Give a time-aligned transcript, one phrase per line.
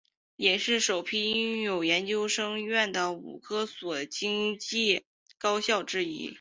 [0.35, 4.59] 也是首批拥有研究生院的五所财经
[5.37, 6.29] 高校之一。